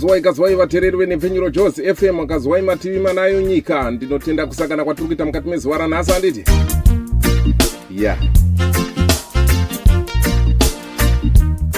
akazwai 0.00 0.20
kazwai 0.20 0.54
vateereri 0.54 0.96
venhepfenyuro 0.96 1.50
jos 1.50 1.74
fm 1.74 2.20
akazwai 2.20 2.62
mativi 2.62 2.98
manayo 2.98 3.40
nyika. 3.40 3.90
Ndinotenda 3.90 4.46
kusangana 4.46 4.84
kwatiri 4.84 5.06
kuita 5.06 5.24
mukati 5.24 5.48
mezuva 5.48 5.78
ranhasi 5.78 6.12
handiti 6.12 6.44
ya. 7.96 8.18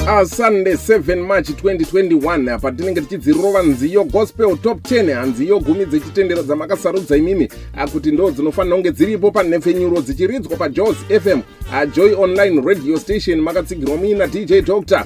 Asunday 0.06 0.74
7 0.74 1.16
march 1.26 1.50
2021 1.50 2.58
patinenge 2.58 3.00
tichidzirova 3.00 3.62
nziyo 3.62 4.04
gospel 4.04 4.56
top 4.62 4.78
10 4.78 5.26
nziyo 5.26 5.60
gumi 5.60 5.86
dzechitendero 5.86 6.42
dzamakasarudza 6.42 7.16
imimi 7.16 7.48
kuti 7.92 8.12
ndo 8.12 8.30
dzinofanira 8.30 8.76
kunge 8.76 8.90
dziripo 8.90 9.30
panhepfenyuro 9.30 10.00
dzichiridzwa 10.00 10.56
pajos 10.56 10.96
fm 11.22 11.40
joy 11.94 12.14
online 12.14 12.62
radio 12.66 12.98
station 12.98 13.40
makatsigirwa 13.40 13.96
muina 13.96 14.26
dj 14.26 14.52
dr 14.60 15.04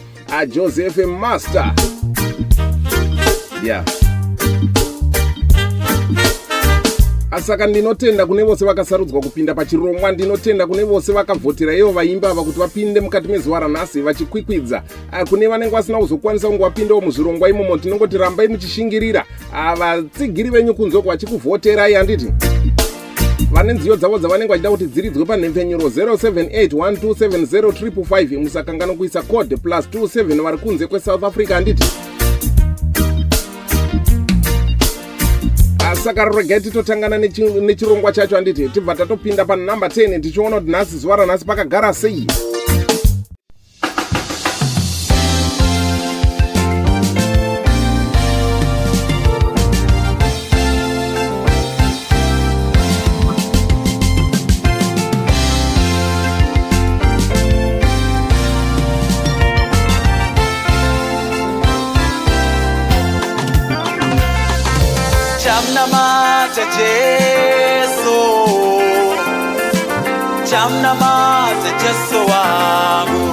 jos 0.49 0.81
fm 0.81 1.11
master 1.11 1.75
yeah. 3.65 3.85
Saka 7.47 7.67
ndinotenda 7.67 8.27
kune 8.27 8.43
vose 8.43 8.65
vakasarudzwa 8.65 9.21
kupinda 9.21 9.55
pachirongwa 9.55 10.13
ndinotenda 10.13 10.67
kune 10.67 10.85
vose 10.85 11.13
vakavhotera 11.13 11.75
ivo 11.75 11.91
vaimba 11.93 12.31
ava 12.31 12.43
kuti 12.45 12.59
vapinde 12.59 13.01
mukati 13.01 13.29
mezuva 13.29 13.61
ranhasi 13.61 14.01
vachikwikwidza 14.01 14.83
kune 15.29 15.49
vanenge 15.49 15.73
vasina 15.77 15.99
kuzokwanisa 15.99 16.49
kunge 16.49 16.63
vapindawo 16.63 17.01
muzvirongwa 17.01 17.49
imomo 17.49 17.79
tinongoti 17.79 18.19
rambai 18.19 18.49
muchishingirira 18.49 19.25
vatsigiri 19.79 20.51
venyu 20.51 20.75
kunzoko 20.75 21.09
vachikuvhoterai 21.09 21.95
handiti 21.95 22.27
vane 23.53 23.73
nziyo 23.73 23.97
dzavo 23.97 24.19
dzavanenge 24.19 24.49
vachida 24.53 24.71
kuti 24.71 24.87
dziridzwe 24.87 25.25
panhemfenyuro 25.25 25.89
0781270355 25.89 28.39
musakangano 28.39 28.95
kuisa 28.95 29.23
code 29.23 29.57
plus 29.57 29.87
27 29.93 30.43
vari 30.43 30.59
kunze 30.59 30.87
kwesouth 30.87 31.25
africa 31.25 31.51
handiti 31.53 31.85
saka 35.95 36.25
regai 36.25 36.61
titotangana 36.61 37.19
nechirongwa 37.19 38.13
chacho 38.13 38.35
handiti 38.37 38.69
tibva 38.69 38.95
tatopinda 38.95 39.45
panhamba 39.45 39.87
10 39.87 40.21
tichiona 40.21 40.61
kuti 40.61 40.71
nhasi 40.71 40.99
zuva 40.99 41.17
ranhasi 41.17 41.45
pakagara 41.45 41.93
sei 41.95 42.27
chamnamata 66.57 66.65
jesu. 66.77 68.19
Chamnamata 70.51 71.71
jesu 71.83 72.19
wangu 72.31 73.26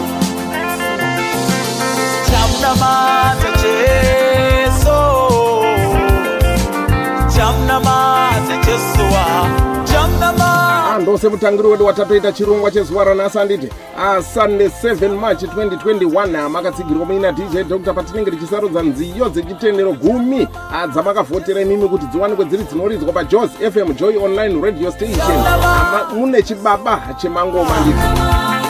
ndose 11.14 11.30
mutangiri 11.30 11.68
wedu 11.68 11.86
watatoita 11.86 12.32
chirongwa 12.32 12.72
chezuva 12.72 13.04
ranhasi 13.04 13.38
handiti 13.38 13.70
asunday 13.98 14.68
7 14.68 15.10
march 15.10 15.44
2021 15.44 16.50
makatsigirwa 16.50 17.06
muina 17.06 17.32
dj 17.32 17.58
dr 17.68 17.94
patinenge 17.94 18.32
tichisarudza 18.32 18.82
nziyo 18.82 19.30
dzechitendero 19.30 19.94
gumi 19.94 20.48
dzamakavhotera 20.92 21.62
imimi 21.62 21.90
kuti 21.90 22.06
dziwanikwe 22.06 22.46
dziri 22.46 22.64
dzinoridzwa 22.64 23.14
pajos 23.14 23.52
fm 23.52 23.94
joy 23.94 24.18
online 24.18 24.62
radio 24.62 24.92
station. 24.92 25.44
Mune 26.16 26.42
chibaba 26.42 27.02
chemangoma 27.22 27.70
handiti 27.70 28.00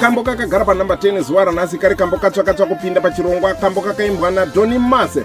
kambo 0.01 0.23
kakagara 0.23 0.65
panhamba 0.65 0.95
10 0.95 1.21
zuva 1.21 1.45
ranhasi 1.45 1.77
kari 1.77 1.95
kambo 1.95 2.17
katsvakatsva 2.17 2.65
kupinda 2.65 3.01
pachirongwa 3.01 3.53
kambo 3.53 3.81
kakaimbwa 3.81 4.31
nadoni 4.31 4.79
mase. 4.79 5.23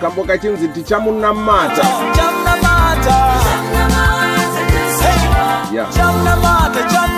Kambo 0.00 0.24
kachinzi 0.24 0.68
tichamunamata. 0.68 1.82
Yeah. 5.72 6.49
the 6.80 6.88
jungle. 6.88 7.09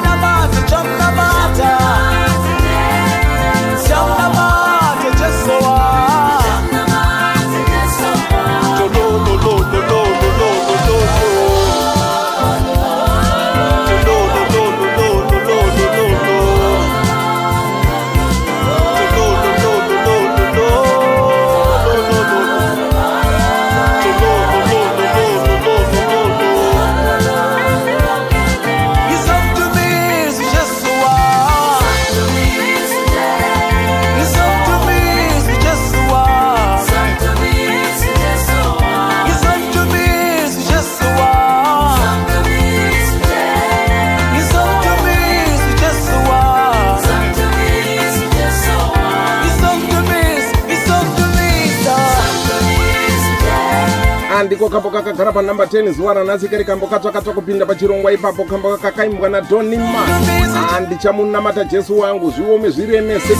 Kakagara 55.33 55.55
panhamba 55.55 55.65
10 55.65 55.93
zuva 55.93 56.15
ranhasi 56.15 56.49
kari 56.49 56.65
kambo 56.65 56.87
katsvakatsva 56.87 57.33
kupinda 57.33 57.67
pachirongwa 57.67 58.13
ipapo 58.13 58.45
kambo 58.45 58.77
kakaimbwa 58.77 59.29
nadoni 59.29 59.77
mas 59.77 60.53
handichamunamata 60.71 61.65
jesu 61.65 61.99
wangu 61.99 62.31
zviome 62.31 62.71
zviremese 62.71 63.37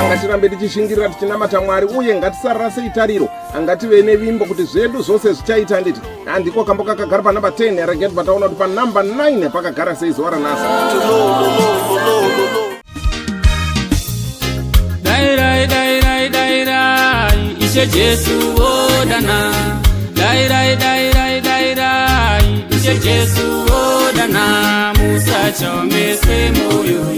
angatirambe 0.00 0.48
tichishingirira 0.48 1.08
tichinamata 1.08 1.60
mwari 1.60 1.86
uye 1.86 2.14
ngatisarasei 2.14 2.90
tariro 2.90 3.28
angative 3.54 4.02
nevimbo 4.02 4.44
kuti 4.44 4.64
zvedu 4.64 5.02
zvose 5.02 5.32
zvichaita 5.32 5.80
nditi. 5.80 6.00
Handiko 6.24 6.64
kambo 6.64 6.84
kakagara 6.84 7.22
panhamba 7.22 7.48
10 7.48 7.86
regeti 7.86 8.14
pataona 8.14 8.48
kuti 8.48 8.58
panhamba 8.58 9.02
9 9.02 9.50
pakagara 9.50 9.96
sei 9.96 10.12
zuva 10.12 10.30
ranhasi 10.30 10.62
dai 15.02 15.36
rai 15.36 15.66
dai 15.66 16.00
rai 16.00 16.28
dai 16.28 16.64
rai 16.64 17.56
ishe 17.58 17.86
jesu 17.86 18.30
wodana 18.56 19.52
dai 20.14 20.48
rai 20.48 20.76
dai 20.76 20.93
ishe 22.84 22.98
jesu 22.98 23.40
wodana 23.66 24.92
musa 24.98 25.52
chomese 25.58 26.50
moyo 26.52 27.14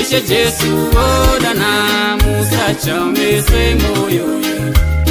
ishe 0.00 0.20
jesu 0.20 0.66
wodana 0.94 2.16
musa 2.16 2.74
chomese 2.84 3.74
moyo 3.74 4.26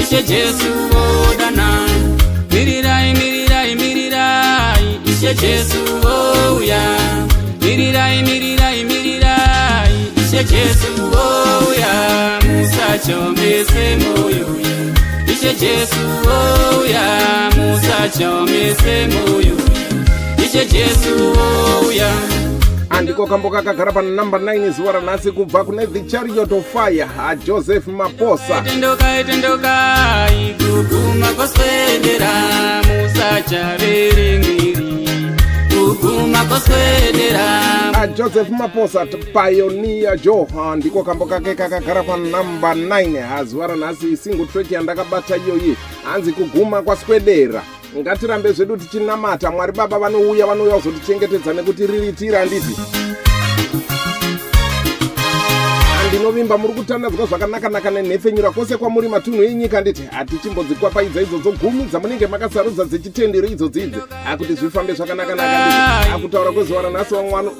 ishe 0.01 0.23
jesu 0.23 0.65
wodana 0.93 1.87
mirirai 2.51 3.13
mirirai 3.13 3.75
mirirai. 3.75 4.99
Ishe 5.05 5.33
jesu 5.33 5.79
ouya. 6.03 6.81
Mirirai 7.61 8.23
mirirai 8.23 8.83
mirirai. 8.83 9.95
Ishe 10.17 10.43
jesu 10.43 11.03
ouya. 11.03 12.39
Musa 12.45 12.99
chomese 13.05 13.85
moyo 14.03 14.47
ishe 15.33 15.53
jesu 15.53 16.03
ouya. 16.27 17.05
Musa 17.55 18.09
chomese 18.17 19.07
moyo 19.13 19.66
ishe 20.57 20.65
jesu 20.65 21.33
ouya 21.85 22.13
andiko 22.89 23.27
kambo 23.27 23.49
kakagara 23.49 23.91
panhamba 23.91 24.37
9 24.37 24.71
zuva 24.71 24.91
ranhasi 24.91 25.31
kubva 25.31 25.63
kune 25.63 25.87
the 25.87 26.01
chariot 26.01 26.51
of 26.51 26.73
fire 26.73 27.07
ajoseph 27.27 27.87
maposa. 27.87 28.61
Tendokai 28.61 29.23
tendokai 29.23 30.55
kuguma 30.57 31.27
kwaswedera 31.27 32.31
musachaverengeri 32.87 35.19
kuguma 35.69 36.45
kwaswedera 36.45 37.61
ajoseph 38.01 38.49
maposa 38.49 39.05
pioneer 39.05 40.19
jo 40.19 40.47
ndiko 40.75 41.03
kambo 41.03 41.25
kake 41.25 41.55
kakagara 41.55 42.03
panhamba 42.03 42.73
9 42.73 43.27
hazuva 43.27 43.67
ranhasi 43.67 44.17
single 44.17 44.45
track 44.45 44.71
yandakabata 44.71 45.37
iyoyi. 45.37 45.75
Hanzi 46.03 46.31
kuguma 46.31 46.81
kwaswedera 46.81 47.63
ngatirambe 47.97 48.51
zvedu 48.51 48.77
tichinamata. 48.77 49.51
Mwari 49.51 49.71
baba 49.71 49.99
vanouya 49.99 50.45
vanouya 50.45 50.75
kuzotichengetedza 50.75 51.53
nekutiriritira 51.53 52.39
handiti 52.39 52.75
ndinovimba 56.07 56.57
muri 56.57 56.73
kutandadzwa 56.73 57.25
zvakanaka-naka 57.25 57.91
nenhefenyura 57.91 58.51
kwose 58.51 58.77
kwamuri 58.77 59.07
matunhu 59.07 59.43
enyika. 59.43 59.81
Nditi 59.81 60.03
hatichimbodzikwapaidza 60.11 61.21
idzodzo 61.21 61.51
gumi 61.51 61.83
dzamunenge 61.83 62.27
makasarudza 62.27 62.85
dzechitendero 62.85 63.47
idzodzo 63.47 63.79
idzi 63.79 63.99
akuti 64.27 64.53
zvifambe 64.53 64.93
zvakanaka-naka 64.93 66.15
akutaura 66.15 66.51
kwezuva 66.51 66.81
ranhasi 66.81 67.15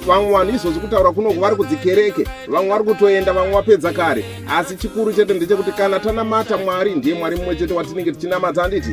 vamwe 0.08 0.32
vanhu 0.32 0.56
izvozvi 0.56 0.80
kutaura 0.80 1.12
kunoku 1.12 1.40
vari 1.40 1.56
kudzikereke 1.56 2.24
vamwe 2.48 2.70
vari 2.70 2.84
kutoenda 2.84 3.34
vamwe 3.34 3.54
vapedza 3.54 3.92
kare. 3.92 4.26
Asi 4.58 4.76
chikuru 4.76 5.14
chete 5.14 5.34
ndechekuti 5.34 5.72
kana 5.72 6.00
tanamata 6.00 6.58
mwari 6.58 6.96
ndiye 6.96 7.16
mwari 7.16 7.36
mumwe 7.36 7.56
chete 7.56 7.74
watinenge 7.74 8.12
tichinamata 8.12 8.62
handiti 8.62 8.90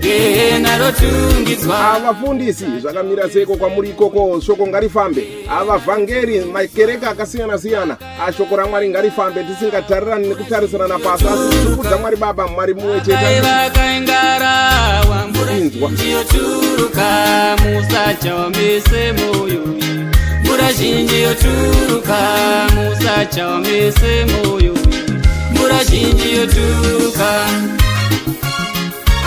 avafundisi 1.95 2.65
zvakamira 2.81 3.31
seiko 3.31 3.57
kwamuri 3.57 3.89
ikoko 3.89 4.41
shoko 4.41 4.67
ngarifambe. 4.67 5.27
Avavhangeri 5.51 6.41
makereke 6.41 7.07
akasiyana-siyana. 7.07 7.97
Ashoko 8.27 8.57
ramwari 8.57 8.89
ngarifambe 8.89 9.44
tisingatarirani 9.49 10.29
nekutarisirana 10.29 10.99
pasi 10.99 11.25
asi 11.29 11.49
tirikudza 11.59 11.97
mwari 11.97 12.17
baba 12.17 12.47
mwari 12.49 12.75
mumwe 12.75 12.93
dai 13.01 13.05
chete 13.05 13.41
vakaingarawa 13.41 15.27
mvura 15.29 15.53
Inzwa. 15.59 15.89
zhinji 15.89 16.11
yoturuka 16.11 17.07
musacha 17.63 18.35
wamese 18.35 19.13
moyo. 19.13 19.61
Mvura 20.43 20.73
zhinji 20.73 21.23
yoturuka 21.23 22.19
musacha 22.75 23.47
wamese 23.47 24.25
moyo. 24.25 24.75
Mvura 25.53 25.85
zhinji 25.85 26.37
yoturuka 26.37 27.47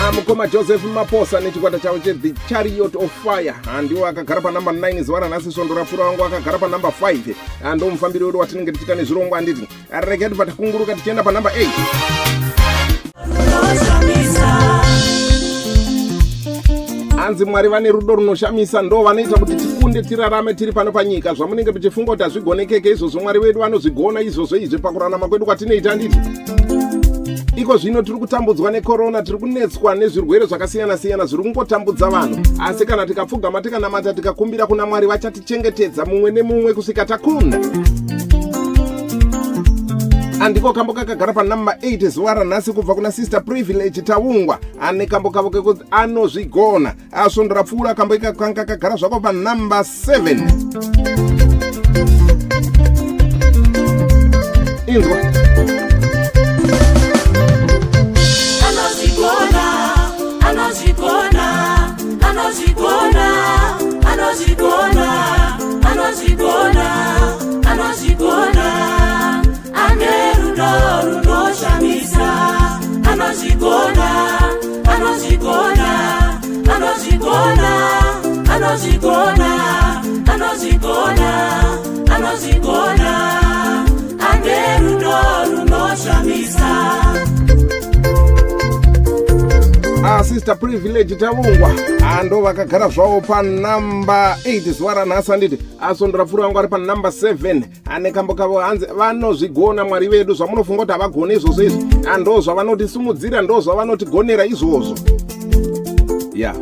amukoma 0.06 0.46
joseph 0.46 0.84
maposa 0.84 1.40
nechikwata 1.40 1.78
chavo 1.78 1.98
cheThe 1.98 2.34
chariot 2.48 2.96
of 2.96 3.10
fire. 3.24 3.54
Handiwo 3.64 4.06
akagara 4.06 4.40
panamba 4.40 4.72
9 4.72 5.02
zuva 5.02 5.20
ranhasi 5.20 5.52
svondo 5.52 5.74
rapfuura 5.74 6.04
wangu 6.04 6.24
akagara 6.24 6.58
panamba 6.58 6.88
5 7.00 7.34
ando 7.64 7.90
mufambiri 7.90 8.24
wedu 8.24 8.38
watinenge 8.38 8.72
tichiita 8.72 8.94
nezvirongwa 8.94 9.38
handiti 9.38 9.68
regai 10.00 10.28
tibva 10.28 10.46
takunguruka 10.46 10.94
tichienda 10.94 11.22
panamba 11.22 11.50
8 11.50 11.68
hanzi 17.16 17.44
mwari 17.44 17.68
vane 17.68 17.90
rudo 17.92 18.14
runoshamisa 18.14 18.82
ndo 18.82 19.02
vanoita 19.02 19.38
kuti 19.38 19.54
tikunde 19.54 20.02
tirarame 20.02 20.54
tiri 20.54 20.72
pano 20.72 20.92
panyika. 20.92 21.34
Zvamunenge 21.34 21.70
muchifunga 21.70 22.10
kuti 22.10 22.22
hazvigonekeke 22.22 22.90
izvozvo 22.90 23.20
mwari 23.20 23.40
vedu 23.40 23.60
vanozvigona 23.60 24.20
izvozvo 24.20 24.56
izvi 24.56 24.78
pakurarama 24.78 25.28
kwedu 25.28 25.44
kwatinoita 25.44 25.94
nditi 25.94 26.18
iko 27.56 27.76
zvino 27.76 28.02
tiri 28.02 28.18
kutambudzwa 28.18 28.70
nekorona 28.70 29.22
tiri 29.22 29.38
kunetswa 29.38 29.94
nezvirwere 29.94 30.46
zvakasiyana-siyana 30.46 31.26
zviri 31.26 31.42
kungotambudza 31.42 32.10
vanhu. 32.10 32.40
Asi 32.60 32.86
kana 32.86 33.06
tikapfugama 33.06 33.62
tikanamata 33.62 34.14
tikakumbira 34.14 34.66
kuna 34.66 34.86
mwari 34.86 35.06
vachatichengetedza 35.06 36.04
mumwe 36.04 36.30
nemumwe 36.30 36.74
kusvika 36.74 37.04
takunda. 37.06 37.60
Andiko 40.40 40.72
kambo 40.72 40.92
kakagara 40.92 41.32
panamba 41.32 41.72
8 41.72 42.08
zuva 42.08 42.34
ranhasi 42.34 42.72
kubva 42.72 42.94
kuna 42.94 43.12
sister 43.12 43.44
privilege 43.44 44.02
taungwa 44.02 44.58
ane 44.80 45.06
kambo 45.06 45.30
kavo 45.30 45.50
kekuti 45.50 45.84
anozvigona. 45.90 46.94
Asvondo 47.12 47.54
rapfuura 47.54 47.94
kambo 47.94 48.14
ikakanga 48.14 48.64
kagara 48.64 48.96
zvako 48.96 49.20
panamba 49.20 49.80
7 49.80 51.17
taungwa 91.18 91.74
ando 92.18 92.40
vakagara 92.40 92.88
zvavo 92.88 93.20
panamba 93.20 94.36
8 94.44 94.72
zuva 94.72 94.94
ranhasi 94.94 95.32
anditi 95.32 95.58
asvondo 95.80 96.18
rapfuura 96.18 96.44
vangu 96.44 96.58
ari 96.58 96.68
panamba 96.68 97.08
7 97.08 97.62
ane 97.84 98.12
kambo 98.12 98.34
kavo 98.34 98.58
hanzi 98.58 98.86
vanozvigona 98.86 99.84
mwari 99.84 100.08
vedu 100.08 100.34
zvamunofunga 100.34 100.80
kuti 100.80 100.92
havagoni 100.92 101.34
izvozvo 101.34 101.62
izvi. 101.62 101.86
Ando 102.08 102.40
zvavanotisimudzira 102.40 103.42
ndo 103.42 103.60
zvavanotigonera 103.60 104.46
izvozvo. 104.46 104.94
Ya. 106.34 106.54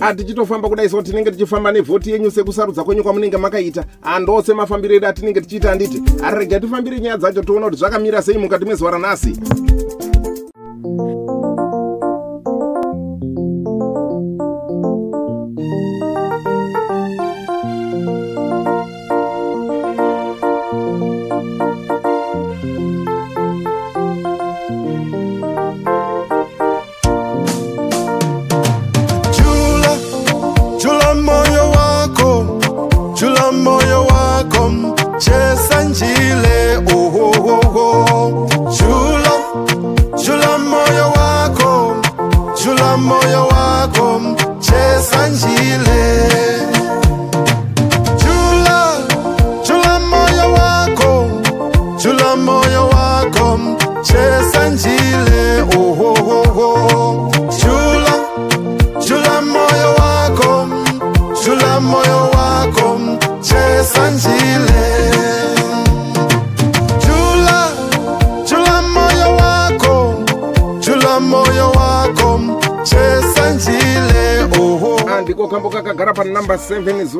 Atichitofamba 0.00 0.68
kudai 0.68 0.88
so 0.88 1.02
tinenge 1.02 1.30
tichifamba 1.30 1.72
nevhoti 1.72 2.10
yenyu 2.10 2.30
sekusarudza 2.30 2.84
kwenyu 2.84 3.02
kwamunenge 3.02 3.36
makaita. 3.36 3.84
Ando 4.02 4.42
semafambiro 4.42 4.94
edu 4.94 5.06
atinenge 5.06 5.40
tichiita 5.40 5.68
handiti 5.68 6.02
arega 6.24 6.60
tifambire 6.60 7.00
nyaya 7.00 7.16
dzacho 7.16 7.42
toona 7.42 7.66
kuti 7.66 7.78
zvakamira 7.78 8.22
sei 8.22 8.38
mukati 8.38 8.64
mezuva 8.64 8.90
ranhasi 8.90 9.36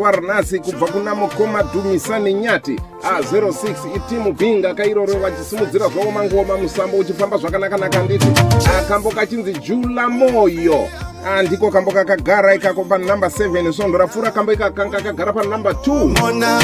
zuva 0.01 0.11
ranhasi 0.11 0.59
kubva 0.59 0.87
kuna 0.87 1.15
mukoma 1.15 1.63
dhumisani 1.63 2.35
nyati 2.35 2.81
a06 3.03 3.97
itimu 3.97 4.33
bhinga 4.33 4.75
kairoro 4.75 5.15
vachisimudzira 5.15 5.89
zvavo 5.89 6.11
mangoma 6.11 6.57
musambo 6.57 6.97
uchifamba 6.97 7.37
zvakanaka-naka 7.37 8.03
nditi 8.03 8.27
akambo 8.79 9.11
kachinzi 9.11 9.53
jula 9.53 10.09
moyo 10.09 10.89
andiko 11.27 11.71
kambo 11.71 11.93
kakagara 11.93 12.55
ikako 12.55 12.85
panamba 12.85 13.29
7 13.29 13.73
svondo 13.73 13.99
rapfuura 13.99 14.31
kambo 14.31 14.53
ikakanga 14.53 15.01
kagara 15.01 15.33
panamba 15.33 15.71
2 15.71 16.21
mona 16.21 16.61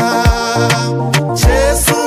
jesu 1.35 2.06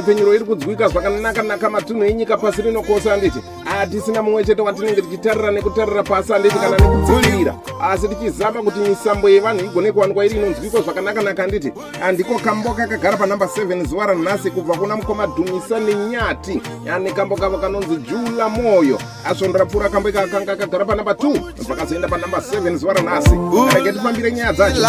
nhepfenyuro 0.00 0.34
iri 0.34 0.44
kudzwika 0.44 0.88
zvakanaka-naka 0.88 1.70
matunhu 1.70 2.04
enyika 2.04 2.36
pasi 2.36 2.62
rino 2.62 2.82
kwose 2.82 3.08
handiti 3.08 3.38
hatisina 3.64 4.22
mumwe 4.22 4.44
chete 4.44 4.62
watinenge 4.62 5.02
tichitarira 5.02 5.50
nekutarira 5.50 6.02
pasi 6.02 6.32
handiti 6.32 6.54
kana 6.58 6.76
nekudzivirira 6.76 7.54
asi 7.82 8.08
tichizama 8.08 8.62
kuti 8.62 8.78
misambo 8.78 9.28
yevanhu 9.28 9.64
igone 9.64 9.92
kuwanikwa 9.92 10.26
iri 10.26 10.36
inonzwiko 10.36 10.80
zvakanaka-naka 10.80 11.42
handiti 11.42 11.72
handiko 12.00 12.38
kambo 12.38 12.70
kakagara 12.70 13.16
panhamba 13.16 13.46
7 13.46 13.86
zuva 13.86 14.06
ranhasi 14.06 14.50
kubva 14.50 14.76
kuna 14.76 14.96
mukoma 14.96 15.26
dhumisa 15.26 15.80
nenyati. 15.80 16.60
Ane 16.94 17.12
kambo 17.12 17.36
kavo 17.36 17.58
kanonzi 17.58 17.96
jula 17.96 18.48
moyo. 18.48 18.98
Asvondora 19.24 19.66
pfuura 19.66 19.88
kambo 19.88 20.08
ika 20.08 20.26
kanga 20.26 20.56
kagara 20.56 20.84
panhamba 20.84 21.12
2 21.12 21.40
zvakazoenda 21.64 22.08
panhamba 22.08 22.38
7 22.38 22.76
zuva 22.76 22.92
ranhasi 22.92 23.38
rege 23.74 23.92
tifambire 23.92 24.32
nyaya 24.32 24.52
dzacho 24.52 24.80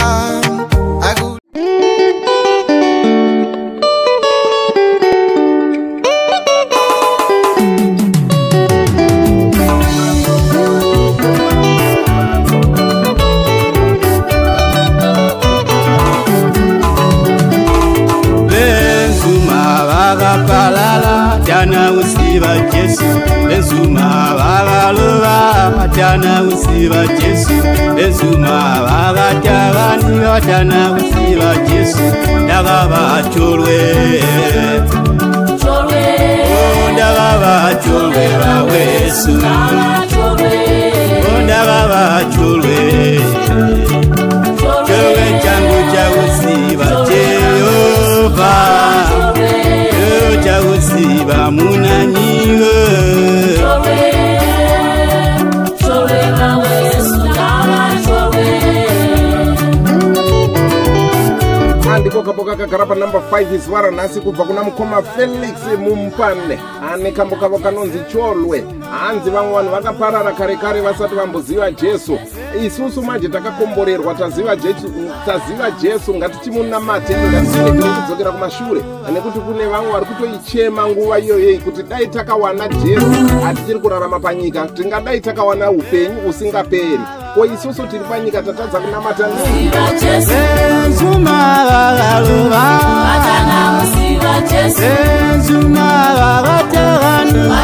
benzuma 23.72 24.36
vakalova 24.38 25.88
tana 25.96 26.42
usiva 26.44 27.02
jesu. 27.20 27.54
Benzuma 27.96 28.58
vakatavaniva 28.86 30.40
tana 30.42 30.82
usiva 30.98 31.52
jesu. 31.68 32.06
Ndakavacholwe 32.44 33.80
ndakavacholwe 36.94 38.26
vawesu. 38.42 39.32
Ndakavacholwe 41.44 42.78
kambo 62.24 62.44
kakagara 62.44 62.86
panhamba 62.86 63.20
5 63.32 63.58
zuva 63.58 63.82
ranhasi 63.82 64.22
kubva 64.22 64.44
kuna 64.44 64.64
mukoma 64.64 65.02
felix 65.02 65.54
mumpande. 65.80 66.60
Ane 66.92 67.12
kambo 67.12 67.36
kavo 67.36 67.58
kanonzi 67.58 68.00
cholwe. 68.12 68.64
Hanzi 68.92 69.30
vamwe 69.30 69.54
vanhu 69.54 69.72
vakaparara 69.72 70.32
kare 70.32 70.56
kare 70.56 70.82
vasati 70.82 71.16
vamboziva 71.16 71.72
jesu. 71.72 72.20
Isusu 72.66 73.02
manje 73.02 73.30
takakomborerwa 73.30 74.16
taziva 74.16 74.56
jesu 74.56 74.92
taziva 75.26 75.72
jesu. 75.72 76.16
Ngatichimunamate 76.16 77.18
ngatisinegere 77.18 77.90
kudzokera 77.90 78.32
kumashure. 78.32 78.82
Nekuti 79.14 79.40
kune 79.40 79.66
vamwe 79.66 79.92
vari 79.92 80.06
kutoichema 80.06 80.88
nguva 80.88 81.20
iyoyei 81.20 81.58
kuti 81.58 81.84
dai 81.84 82.08
takawana 82.08 82.68
jesu 82.68 83.40
hatichiri 83.44 83.80
kurarama 83.80 84.20
panyika. 84.20 84.68
Tingadai 84.68 85.22
takawana 85.22 85.72
upenyu 85.72 86.30
usingaperi 86.30 87.00
ko 87.34 87.46
isusu 87.46 87.84
tiri 87.88 88.04
panyika 88.10 88.42
tatadza 88.44 88.80
kunamata 88.80 89.28
nei 89.28 89.70
benzuma 90.28 91.38
vakalova 91.68 92.64
benzuma 94.80 95.88
vakatavanua 96.18 97.62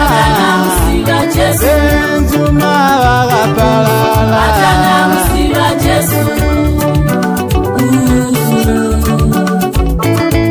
benzuma 1.61 2.73
vakapalala 3.01 4.43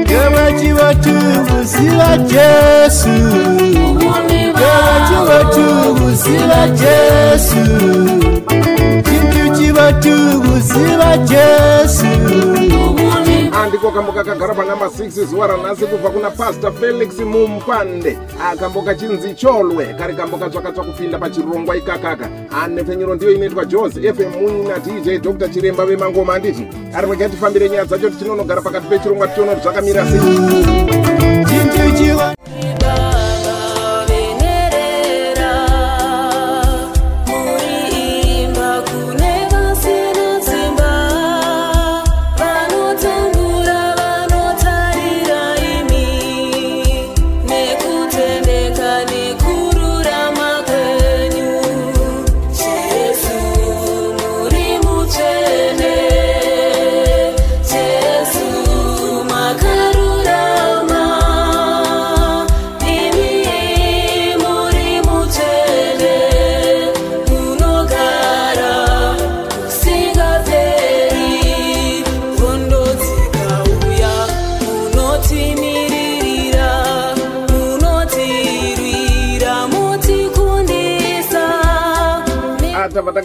kevachivotukuziva 0.08 2.10
jesu. 2.32 3.14
Kevachivotukuziva 4.58 6.62
jesu 6.80 7.62
chintu 9.76 10.00
chivotukuziva 10.00 11.16
jesu. 11.18 12.06
Andiko 13.62 13.90
kambo 13.90 14.12
kakagara 14.12 14.54
panhamba 14.54 14.86
6 14.86 15.24
zuva 15.26 15.46
ranhasi 15.46 15.86
kubva 15.86 16.10
kuna 16.10 16.30
pastor 16.30 16.72
felix 16.72 17.18
mumpande. 17.18 18.18
Akambo 18.50 18.82
kachinzi 18.82 19.34
cholwe 19.34 19.94
kari 19.98 20.14
kambo 20.14 20.36
katsvakatsva 20.36 20.84
kupinda 20.84 21.18
pachirongwa 21.18 21.76
ikakaka. 21.76 22.28
Anepfenyuro 22.62 23.14
ndiyo 23.14 23.32
inoitwa 23.32 23.64
jos 23.64 23.92
fm 23.92 24.30
muni 24.40 24.68
nadj 24.68 25.08
dr. 25.22 25.48
Chiremba 25.48 25.86
vemangoma 25.86 26.32
handiti 26.32 26.66
ari 26.94 27.10
rega 27.10 27.28
tifambire 27.28 27.68
nyaya 27.68 27.84
dzacho 27.84 28.10
tichinonogara 28.10 28.62
pakati 28.62 28.86
pechirongwa 28.86 29.28
tichionoti 29.28 29.60
zvakamira 29.62 30.06
sei 30.06 32.35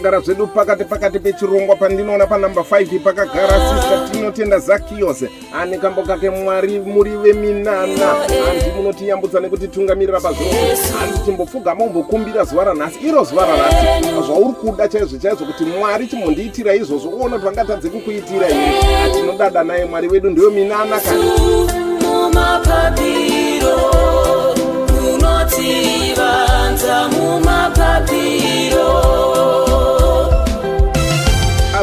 tabva 0.02 0.10
tagara 0.10 0.20
zvedu 0.20 0.46
pakati 0.46 0.84
pakati 0.84 1.18
pechirongwa 1.18 1.76
pandinoona 1.76 2.26
panhamba 2.26 2.62
5 2.62 2.98
pakagara 3.00 3.48
sista 3.48 4.08
tinotenda 4.12 4.58
zakiyose 4.58 5.30
ane 5.54 5.78
kambo 5.78 6.02
kake 6.02 6.30
mwari 6.30 6.78
muri 6.80 7.10
veminana 7.10 8.06
hanzi 8.06 8.70
munotiyambutsa 8.76 9.40
nekutitungamirira 9.40 10.20
pazvose 10.20 10.92
hanzi 10.98 11.18
timbopfugama 11.24 11.84
umbokumbira 11.84 12.44
zuva 12.44 12.64
ranhasi 12.64 12.98
iro 12.98 13.24
zuva 13.24 13.46
ranhasi. 13.46 14.08
Zvauri 14.26 14.52
kuda 14.60 14.88
chaizvo 14.88 15.18
chaizvo 15.18 15.46
kuti 15.46 15.64
mwari 15.64 16.06
chimbondiitira 16.06 16.74
izvozvo 16.74 17.10
uona 17.10 17.38
kuti 17.38 17.44
vangatadze 17.44 17.88
kukuitira 17.88 18.48
iri 18.48 19.12
tinodada 19.14 19.64
naye 19.64 19.84
mwari 19.84 20.08
wedu 20.08 20.30
ndiyo 20.30 20.50
minana 20.50 21.00
kana 21.00 21.24
mumapapiro 22.02 23.76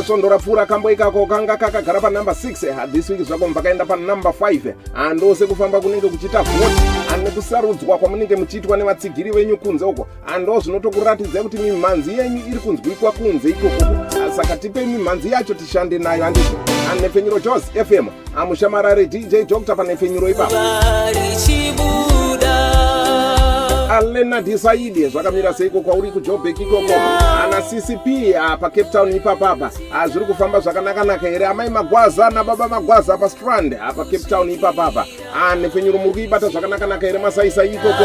asvondora 0.10 0.40
pfuura 0.40 0.66
kambo 0.66 0.92
ikako 0.92 1.26
kanga 1.26 1.58
kakagara 1.58 2.02
panhamba 2.02 2.32
6 2.32 2.74
hadhisi 2.74 3.12
wiki 3.12 3.24
zvako 3.24 3.48
mvakaenda 3.48 3.86
panhamba 3.86 4.30
5 4.30 4.74
handose 4.94 5.46
kufamba 5.46 5.82
kunenge 5.82 6.08
kuchiita 6.08 6.44
vhoti 6.44 6.82
ane 7.14 7.30
kusarudzwa 7.30 7.98
kwamunenge 7.98 8.36
muchiitwa 8.36 8.78
nevatsigiri 8.78 9.32
venyu 9.32 9.58
kunze 9.58 9.86
uko. 9.86 10.08
Hando 10.26 10.60
zvinotokuratidzai 10.60 11.44
kuti 11.44 11.58
mimhanzi 11.58 12.18
yenyu 12.18 12.42
iri 12.48 12.60
kunzwikwa 12.60 13.12
kunze 13.12 13.50
ikoko. 13.50 13.86
Saka 14.36 14.58
tipe 14.58 14.86
mimhanzi 14.86 15.32
yacho 15.32 15.54
tishande 15.54 16.00
nayo 16.00 16.24
handiti 16.24 16.56
anefenyuro 16.92 17.40
jos 17.40 17.64
fm 17.64 18.08
amushamarare 18.36 19.06
dj 19.06 19.36
dr 19.48 19.76
panefenyuro 19.76 20.30
ipapo 20.30 20.56
alena 23.90 24.42
disaidi 24.42 25.10
zvakamira 25.10 25.54
seiko 25.54 25.82
kwauri 25.82 26.12
kujobek 26.12 26.60
ikoko? 26.60 26.94
Ana 27.44 27.62
ccp 27.62 28.36
pacape 28.60 28.92
town 28.92 29.16
ipapapa 29.16 29.72
zviri 30.08 30.26
kufamba 30.26 30.60
zvakanaka-naka 30.60 31.28
here? 31.28 31.46
Amai 31.46 31.70
magwaza 31.70 32.30
nababa 32.30 32.68
magwaza 32.68 33.18
pastrand 33.18 33.74
apa 33.74 34.06
cape 34.06 34.30
town 34.30 34.50
ipapapa 34.50 35.06
nepfenyuro 35.62 35.98
muri 35.98 36.12
kuibata 36.12 36.50
zvakanaka-naka 36.50 37.08
here 37.08 37.20
masaisai 37.20 37.74
ikoko 37.76 38.04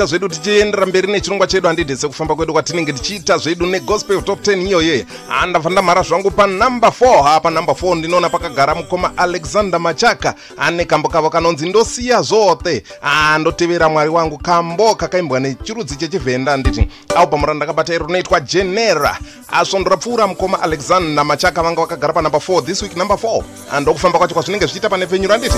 toita 0.00 0.06
zvedu 0.06 0.28
tichiendera 0.28 0.86
mberi 0.86 1.12
nechirongwa 1.12 1.46
chedu 1.46 1.66
handiti 1.68 1.96
sekufamba 1.96 2.34
kwedu 2.34 2.52
kwatinenge 2.52 2.92
tichiita 2.92 3.38
zvedu 3.38 3.66
negospel 3.66 4.22
top 4.22 4.40
10 4.40 4.66
iyoye 4.68 5.06
handabva 5.28 5.70
ndamhara 5.70 6.02
zvangu 6.02 6.30
panumber 6.30 6.90
4 7.00 7.22
ha 7.22 7.40
panumber 7.40 7.74
4 7.74 7.94
ndinoona 7.96 8.28
pakagara 8.30 8.74
mukoma 8.74 9.12
alexander 9.16 9.80
machaka 9.80 10.34
ane 10.58 10.84
kambo 10.84 11.08
kavo 11.08 11.30
kanonzi 11.30 11.68
ndosiya 11.68 12.22
zvote 12.22 12.82
andotevera 13.02 13.88
mwari 13.88 14.10
wangu 14.10 14.38
kambo 14.38 14.94
kakaimbwa 14.94 15.40
nechirudzi 15.40 15.96
chechivhenda 15.96 16.52
handiti 16.52 16.88
albhamu 17.16 17.46
randakabata 17.46 17.94
iro 17.94 18.06
rinoitwa 18.06 18.40
genera. 18.40 19.18
Asvondorapfuura 19.48 20.26
mukoma 20.26 20.62
alexander 20.62 21.24
machaka 21.24 21.62
vanga 21.62 21.80
vakagara 21.80 22.12
panumber 22.12 22.40
4 22.40 22.62
this 22.64 22.82
week 22.82 22.96
number 22.96 23.16
4 23.16 23.42
andokufamba 23.72 24.18
kwacho 24.18 24.34
kwazvinenge 24.34 24.64
zvichiita 24.64 24.88
pane 24.88 25.06
penyuro 25.06 25.32
handiti 25.32 25.56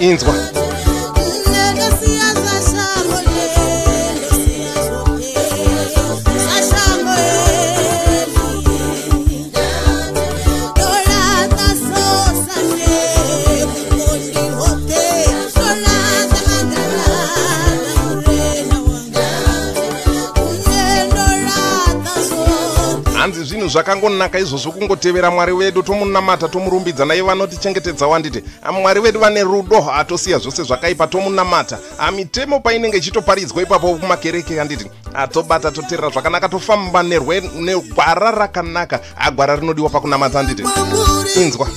inzwa 0.00 0.34
zvakangonaka 23.76 24.38
izvozvo 24.38 24.72
kungotevera 24.72 25.30
mwari 25.30 25.52
wedu 25.52 25.82
tomunamata 25.82 26.48
tomurumbidza. 26.48 27.04
Naiye 27.04 27.22
vanotichengetedza 27.22 28.06
wanditi 28.06 28.42
mwari 28.72 29.00
wedu 29.00 29.20
vane 29.20 29.42
rudo 29.44 29.80
hatosiya 29.80 30.38
zvose 30.38 30.62
zvakaipa 30.62 31.06
tomunamata. 31.06 31.78
Mitemo 32.16 32.60
painenge 32.60 32.96
ichitoparidzwa 32.96 33.62
ipapo 33.62 33.94
kumakereke 33.94 34.58
handiti 34.58 34.90
atobata 35.14 35.70
toteerera 35.70 36.10
zvakanaka 36.10 36.48
tofamba 36.48 37.02
nerwe- 37.02 37.60
negwara 37.60 38.30
rakanaka. 38.30 39.00
Agwara 39.16 39.56
rinodiwa 39.56 39.90
pakunamata 39.90 40.38
handiti 40.38 40.62
inzwa 41.36 41.68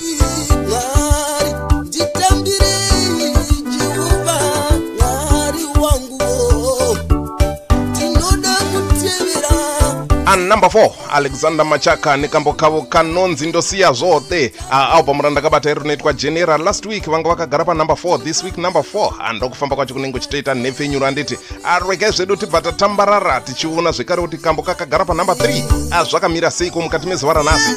anumber 10.40 10.70
4 10.70 10.90
alexander 11.12 11.66
machaka 11.66 12.16
nekambo 12.16 12.52
kavo 12.52 12.82
kanonzi 12.82 13.46
ndosiya 13.46 13.92
zvote 13.92 14.52
albhamu 14.70 15.22
randakabata 15.22 15.70
iri 15.70 15.80
rinoitwa 15.80 16.12
general. 16.12 16.60
Last 16.62 16.86
week 16.86 17.04
vanga 17.10 17.28
vakagara 17.28 17.64
panumber 17.64 17.96
4 17.96 18.22
this 18.22 18.44
week 18.44 18.58
number 18.58 18.82
4 18.82 19.12
handokufamba 19.18 19.76
kwacho 19.76 19.94
kunenge 19.94 20.16
uchitoita 20.16 20.54
nhepfenyuro 20.54 21.06
handiti 21.06 21.38
arwege 21.64 22.10
zvedu 22.10 22.36
tibva 22.36 22.60
tatambarara 22.60 23.40
tichiona 23.40 23.92
zvekare 23.92 24.22
kuti 24.22 24.38
kambo 24.38 24.62
kakagara 24.62 25.04
panumber 25.04 25.36
3 25.36 26.00
azvakamira 26.00 26.50
seiko 26.50 26.80
mukati 26.80 27.06
mezuva 27.06 27.32
ranhasi 27.32 27.70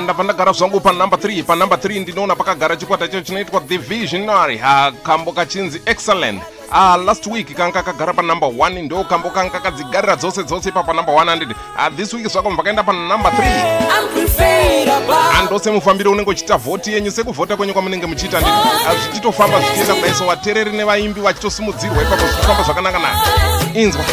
prepared. 0.00 0.10
andabva 0.10 0.24
ndagara 0.24 0.52
zvangu 0.52 0.80
panumber 0.80 1.18
3 1.18 1.42
panumber 1.44 1.78
3 1.78 2.00
ndinoona 2.00 2.36
pakagara 2.36 2.76
chikwata 2.76 3.04
icho 3.04 3.20
chinoitwa 3.20 3.60
the 3.60 3.78
visionary 3.78 4.60
kambo 5.02 5.32
kachinzi 5.32 5.80
excellent. 5.86 6.42
Ah, 6.72 6.96
last 6.96 7.26
week 7.26 7.54
kanga 7.56 7.72
kakagara 7.82 8.12
panumber 8.12 8.48
1 8.48 8.82
ndo 8.82 9.04
kambo 9.04 9.30
kanga 9.30 9.50
kakadzigarira 9.50 10.16
dzose 10.16 10.42
dzose 10.44 10.68
ipa 10.68 10.82
panumber 10.82 11.14
100 11.14 11.54
ah, 11.78 11.90
this 11.90 12.12
week 12.12 12.26
zvako 12.28 12.50
mvakaenda 12.50 12.82
panumber 12.82 13.32
3 13.32 13.42
I'm 13.90 14.08
prepared 14.08 14.88
about. 14.88 15.34
andose 15.40 15.70
mufambiro 15.70 16.10
unenge 16.12 16.30
uchiita 16.30 16.56
vhoti 16.56 16.92
yenyu 16.92 17.10
sekuvhota 17.10 17.56
kwenyu 17.56 17.72
kwamunenge 17.72 18.06
muchiita 18.06 18.40
ndii 18.40 18.50
zvichitofamba 19.02 19.60
zvichienda 19.60 19.94
kudaiso 19.94 20.24
vateereri 20.26 20.72
nevaimbi 20.72 21.20
vachitosimudzirwa 21.20 22.02
ipapo 22.02 22.26
zvichifamba 22.26 22.62
zvakanaka 22.62 22.98
naka 22.98 23.20
inzwa 23.74 24.04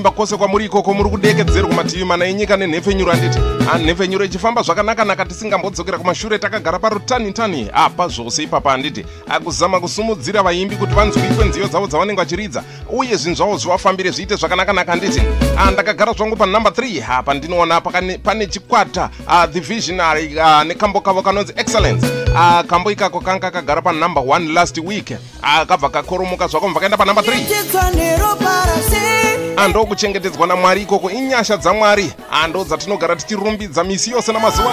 andinovimba 0.00 0.10
kwose 0.10 0.36
kwamuri 0.36 0.64
ikoko 0.64 0.94
muri 0.94 1.10
kudekedzerwa 1.10 1.74
mativi 1.74 2.04
mana 2.04 2.24
enyika 2.24 2.56
nenhepfenyuro 2.56 3.12
handiti 3.12 3.38
nhepfenyuro 3.78 4.24
ichifamba 4.24 4.62
zvakanaka-naka 4.62 5.24
tisingambodzokera 5.24 5.98
kumashure 5.98 6.38
takagara 6.38 6.78
parutanitani 6.78 7.68
apa 7.72 8.08
zvose 8.08 8.42
ipapa 8.42 8.70
handiti. 8.70 9.04
Akuzama 9.28 9.80
kusumudzira 9.80 10.42
vaimbi 10.42 10.76
kuti 10.76 10.94
vanzwikwe 10.94 11.44
nziyo 11.44 11.68
dzavo 11.68 11.86
dzavanenge 11.86 12.20
vachiridza 12.20 12.62
uye 12.88 13.16
zvinhu 13.16 13.36
zvavo 13.36 13.56
zvivafambire 13.56 14.10
zviite 14.10 14.36
zvakanaka-naka 14.36 14.92
handiti. 14.92 15.22
Ah, 15.56 15.70
ndakagara 15.70 16.12
zvangu 16.12 16.36
panumber 16.36 16.72
3 16.72 17.18
apa 17.18 17.34
ndinoona 17.34 17.80
pane 18.24 18.46
chikwata 18.46 19.10
ah, 19.26 19.46
the 19.46 19.60
visionary 19.60 20.40
ah, 20.40 20.64
nekambo 20.64 21.00
kavo 21.00 21.22
kanonzi 21.22 21.52
excellence. 21.56 22.06
Ah, 22.36 22.62
kambo 22.66 22.90
ikako 22.90 23.20
kanga 23.20 23.50
kagara 23.50 23.82
panumber 23.82 24.22
1 24.22 24.52
last 24.52 24.78
week. 24.78 25.12
Ah, 25.42 25.66
kabva 25.66 25.88
kakoromoka 25.88 26.46
zvako 26.46 26.68
mvakaenda 26.68 26.96
panumber 26.96 27.24
3 27.24 29.39
Ando 29.60 29.84
kuchengetedzwa 29.86 30.46
namwari 30.46 30.82
ikoko 30.82 31.10
inyasha 31.10 31.56
dzamwari 31.56 32.12
ando 32.30 32.64
dzatinogara 32.64 33.16
tichirumbidza 33.16 33.84
misi 33.84 34.10
yose 34.10 34.32
namazuva. 34.32 34.70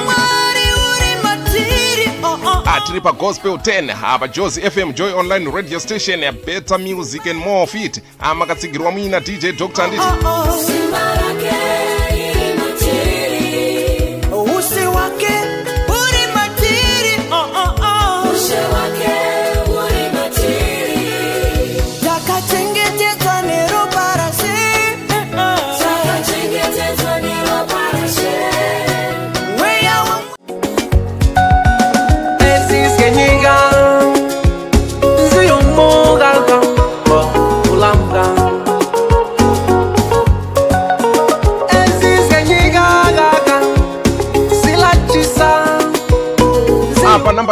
Oh, 2.24 2.40
oh. 2.46 2.64
atiri 2.76 3.02
pagospel 3.02 3.52
10 3.52 3.96
apa 4.04 4.28
josi 4.28 4.62
fm 4.62 4.94
joy 4.94 5.14
online 5.14 5.52
radio 5.52 5.80
station 5.80 6.20
better 6.46 6.80
music 6.80 7.28
and 7.28 7.40
more 7.40 7.68
fit 7.68 8.02
amakatsigirwa 8.20 8.92
muina 8.92 9.20
dj 9.20 9.46
dr 9.58 9.84
anditi 9.84 10.04
Usi 10.50 10.74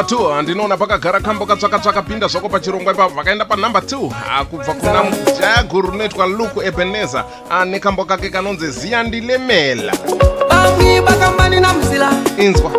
2 0.06 0.42
ndinoona 0.42 0.78
pakagara 0.78 1.20
kambo 1.20 1.46
katsvakatsvaka 1.46 2.02
pinda 2.02 2.28
zvako 2.28 2.50
pachirongwa 2.50 2.94
ipapo. 2.94 3.16
Vakaenda 3.16 3.46
panumber 3.46 3.82
2 3.82 4.46
kubva 4.46 4.74
kuna 4.74 5.04
mujaya 5.04 5.64
guru 5.64 5.92
rinoitwa 5.92 6.26
luku 6.26 6.64
ebeneza 6.64 7.24
nekambo 7.66 8.06
kake 8.06 8.30
kanonzi 8.30 8.72
ziyandilemela. 8.72 9.94
Bami 10.50 11.02
bakambani 11.02 11.60
na 11.60 11.74
mzila. 11.74 12.12
Inzwa. 12.38 12.72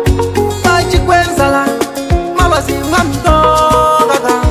Bachikwenzala 0.63 1.67
mabasimwa 2.37 3.03
mtokaka 3.03 4.46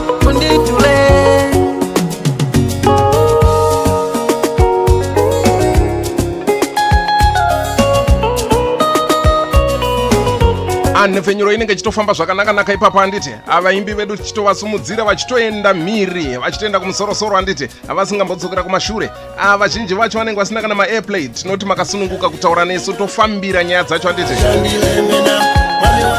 anhepfenyuro 11.07 11.53
inenge 11.53 11.73
ichitofamba 11.73 12.12
zvakanaka-naka 12.12 12.73
ipapo 12.73 12.99
handiti 12.99 13.31
avaimbi 13.47 13.92
vedu 13.95 14.16
tichitovasumudzira 14.16 15.05
vachitoenda 15.05 15.75
mhiri 15.75 16.37
vachitoenda 16.37 16.81
kumusorosoro 16.81 17.37
handiti 17.37 17.69
vasingambodzokera 17.97 18.62
kumashure. 18.62 19.11
Ah, 19.38 19.57
vazhinji 19.57 19.95
vacho 19.95 20.19
vanenge 20.19 20.38
vasina 20.38 20.62
kana 20.62 20.75
maairplay 20.75 21.29
tinoti 21.29 21.66
makasununguka 21.66 22.29
kutaura 22.29 22.64
nesu 22.64 22.92
tofambira 22.92 23.64
nyaya 23.64 23.85
dzacho 23.85 24.09
handiti 24.09 24.33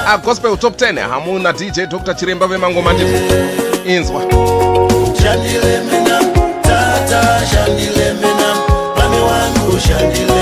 agospel 0.07 0.57
top 0.57 0.75
10 0.81 1.09
hamuna 1.09 1.53
dj 1.53 1.79
dr 1.89 2.13
chiremba 2.15 2.47
vemangoma 2.47 2.93
nditi 2.93 3.21
inzwa. 3.85 4.21
Shandile 5.23 5.79
mina, 5.91 6.19
tata 6.61 7.41
shandile 7.51 8.13
mina, 8.13 8.55
mami 8.97 9.19
wangu 9.21 9.79
shandile 9.79 10.36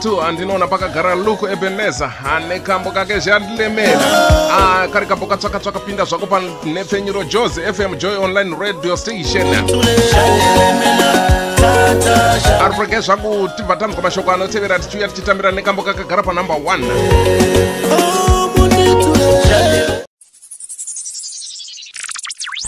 2 0.00 0.24
andinoona 0.28 0.66
pakagara 0.66 1.14
luku 1.14 1.48
ebeneza 1.48 2.12
ane 2.32 2.60
kambo 2.60 2.90
kake 2.90 3.18
zvandilemera 3.18 4.00
Ah, 4.52 4.88
kari 4.92 5.06
kambo 5.06 5.26
katsvakatsvaka 5.26 5.80
pinda 5.80 6.04
zvako 6.04 6.26
panhepfenyuro 6.26 7.24
jose 7.24 7.72
fm 7.72 7.94
joy 7.98 8.16
online 8.16 8.56
radio 8.58 8.96
station. 8.96 9.46
Ari 12.60 12.74
kurege 12.74 13.00
zvangu 13.00 13.48
tibva 13.56 13.76
tanzwa 13.76 14.02
mashoko 14.02 14.30
anotevera 14.30 14.78
tichiuya 14.78 15.08
tichitambira 15.08 15.52
nekambo 15.52 15.82
kakagara 15.82 16.22
panumber 16.22 16.56
1 16.56 16.80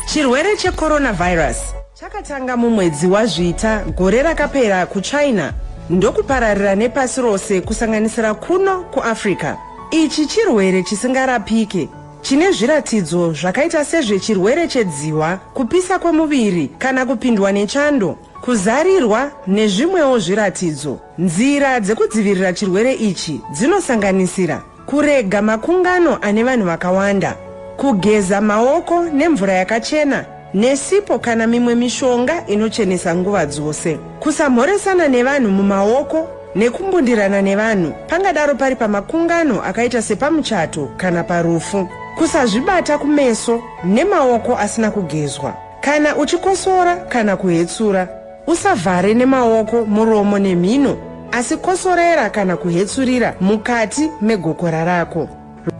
chirwere 0.07 0.57
checoronavirus 0.57 1.57
chakatanga 1.95 2.57
mumwedzi 2.57 3.07
wazvita 3.07 3.85
gore 3.97 4.23
rakapera 4.23 4.87
kuchina 4.87 5.53
ndokupararira 5.91 6.75
nepasi 6.75 7.21
rose 7.21 7.61
kusanganisira 7.61 8.35
kuno 8.35 8.83
kuafrica 8.83 9.57
ichi 9.91 10.27
chirwere 10.27 10.83
chisingarapike 10.83 11.89
chine 12.23 12.53
zviratidzo 12.53 13.33
zvakaita 13.33 13.85
sezvechirwere 13.85 14.69
chedziwa 14.69 15.37
kupisa 15.55 15.99
kwemuviri 15.99 16.71
kana 16.79 17.07
kupindwa 17.07 17.53
nechando 17.53 18.19
kuzarirwa 18.43 19.31
nezvimwewo 19.47 20.19
zviratidzo. 20.19 20.99
Nzira 21.19 21.81
dzekudzivirira 21.81 22.53
chirwere 22.53 22.93
ichi 22.95 23.41
dzinosanganisira 23.53 24.63
kurega 24.87 25.43
makungano 25.43 26.19
ane 26.23 26.43
vanhu 26.45 26.67
vakawanda 26.67 27.37
kugeza 27.77 28.41
maoko 28.41 29.05
nemvura 29.05 29.53
yakachena 29.53 30.25
nesipo 30.55 31.19
kana 31.19 31.47
mimwe 31.47 31.75
mishonga 31.75 32.47
inochenesa 32.47 33.15
nguva 33.15 33.47
dzose. 33.47 33.99
Kusamhoresana 34.21 35.09
nevanhu 35.09 35.51
mumaoko 35.51 36.29
nekumbundirana 36.55 37.43
nevanhu 37.43 37.93
pangadaro 38.09 38.55
pari 38.55 38.77
pamakungano 38.77 39.63
akaita 39.63 40.03
sepamuchato 40.03 40.89
kana 40.97 41.25
parufu. 41.25 41.89
Kusazvibata 42.19 42.99
kumeso 42.99 43.63
nemaoko 43.85 44.57
asina 44.59 44.91
kugezwa. 44.91 45.55
Kana 45.81 46.17
uchikosora 46.17 46.97
kana 46.97 47.37
kuhetsura 47.37 48.09
usavhare 48.47 49.15
nemaoko 49.15 49.85
muromo 49.85 50.39
nemhino 50.39 50.97
asi 51.33 51.57
kosorera 51.57 52.31
kana 52.31 52.57
kuhetsurira 52.57 53.35
mukati 53.41 54.11
megokora 54.21 54.85
rako 54.85 55.29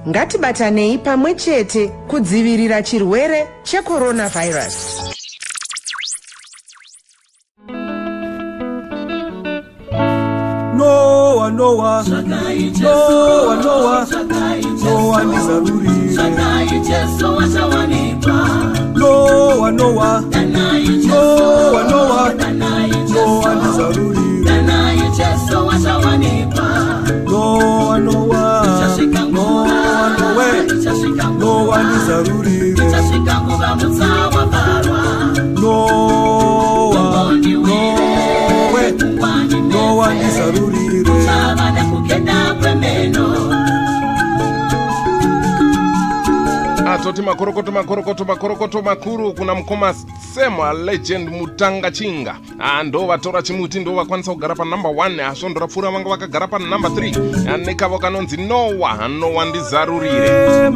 ngatibatanei 0.09 0.99
pamwe 0.99 1.31
chete 1.43 1.83
kudzivirira 2.11 2.79
chirwere 2.83 3.41
checoronavirus. 3.69 4.77
Nowa 10.77 11.51
nowa 11.51 12.05
nowa 12.81 13.57
nowa 13.65 14.05
nowa 14.85 15.25
ndizarurire 15.25 16.23
nowa 18.97 19.71
nowa 19.71 19.71
nowa 19.71 20.23
nowa 21.09 22.33
nowa 23.15 23.55
ndizarurire 23.55 24.63
nowa 25.51 25.79
nowa 25.79 26.13
nowa 27.31 27.72
nowa 32.13 32.72
atoti 47.03 47.23
makorokoto 47.23 47.73
makorokoto 47.73 48.25
makorokoto 48.25 48.83
makuru 48.83 49.33
kuna 49.35 49.55
mukoma 49.55 49.95
sema 50.35 50.73
legend 50.73 51.29
mutanga 51.29 51.91
chinga. 51.91 52.37
Ah, 52.59 52.83
ndo 52.83 53.07
vatora 53.07 53.43
chimuti 53.43 53.81
ndo 53.81 53.95
vakwanisa 53.95 54.33
kugara 54.33 54.55
panumber 54.55 54.91
1 54.93 55.31
asvondorapfuura 55.31 55.91
vanga 55.91 56.09
vakagara 56.09 56.47
panumber 56.49 56.91
3 56.91 57.57
nekavo 57.67 57.99
kanonzi 57.99 58.37
nowa 58.37 59.09
nowa 59.09 59.45
ndizarurire. 59.45 60.71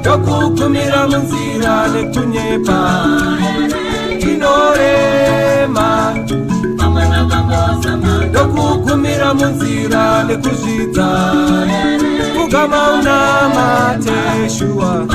Ndokugumira 0.00 1.08
munzira 1.08 1.88
nekunyepa. 1.88 3.06
Inorema 4.20 6.14
Munzira, 9.40 9.52
nzira 9.54 10.24
ni 10.28 10.36
kujita 10.36 11.08
vuga 12.36 12.68
maunama 12.68 13.94
teshuwa 14.04 15.06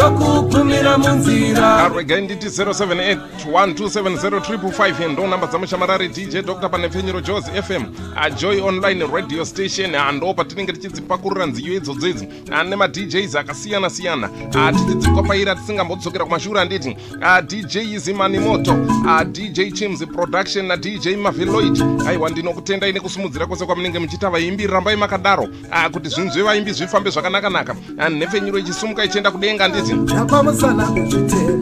ndokugumira 0.00 0.98
munzira. 0.98 1.76
Arwega 1.76 2.20
nditi 2.20 2.46
0781270355 2.46 5.12
ndo 5.12 5.26
namba 5.26 5.46
dzamushamarari 5.46 6.08
dj 6.08 6.36
dr 6.42 6.68
panepfenyuro 6.70 7.20
jos 7.20 7.44
fm 7.44 7.82
ajoy 8.16 8.60
online 8.60 9.06
radio 9.12 9.44
station 9.44 9.94
Ah, 9.94 10.12
ndo 10.12 10.34
patinenge 10.34 10.72
tichidzipakurira 10.72 11.46
nziyo 11.46 11.74
idzodzo 11.74 12.08
idzi 12.08 12.28
Ah, 12.52 12.64
nemadjs 12.64 13.34
akasiyana-siyana 13.34 14.28
tichidzikwapaira 14.72 15.54
tisingambodzokera 15.54 16.24
kumashure 16.24 16.60
anditi 16.60 16.96
Ah, 17.22 17.42
dj 17.42 17.78
zimani 17.96 18.38
moto 18.38 18.76
Ah, 19.08 19.24
dj 19.24 19.72
chims 19.72 20.06
production 20.06 20.66
nadj 20.66 21.08
maveloid. 21.22 21.82
Aiwa 22.06 22.30
ndinokutendai 22.30 22.92
nekusumudzira 22.92 23.46
kwose 23.46 23.66
kwamunenge 23.66 23.98
muchiita 23.98 24.30
vaimbi 24.30 24.66
rambai 24.66 24.96
makadaro 24.96 25.48
kuti 25.92 26.08
zvinhu 26.08 26.30
zvevaimbi 26.32 26.72
zvifambe 26.72 27.10
zvakanaka-naka 27.10 27.76
nhepfenyuro 28.10 28.58
ichisumuka 28.58 29.04
ichienda 29.04 29.30
kudenga 29.30 29.68
nditi 29.68 29.90
napamusana 30.06 30.86
pezvitero 30.86 31.58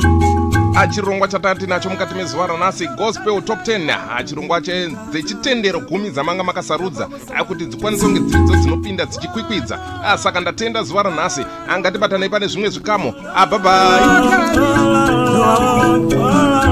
achirongwa 0.77 1.29
chatati 1.29 1.67
nacho 1.67 1.91
mukati 1.91 2.15
mezuva 2.15 2.47
ranhasi 2.47 2.87
gospel 2.89 3.43
top 3.43 3.59
10 3.59 3.91
Ah, 4.11 4.23
chirongwa 4.25 4.61
che- 4.61 4.89
dzechitendero 5.11 5.81
gumi 5.81 6.11
dzamanga 6.11 6.45
makasarudza 6.45 7.09
Ah, 7.37 7.45
kuti 7.45 7.67
dzikwanise 7.67 8.05
kunge 8.07 8.21
dziridzo 8.21 8.57
dzinopinda 8.57 9.07
dzichikwikwidza 9.07 9.79
Ah, 10.05 10.19
saka 10.19 10.41
ndatenda 10.41 10.83
zuva 10.83 11.03
ranhasi 11.03 11.45
angatibatanei 11.69 12.29
pane 12.29 12.47
zvimwe 12.47 12.71
zvikamo. 12.71 13.15
Abhabhai 13.35 14.07
Nowa, 15.19 15.99
nowa, 15.99 16.67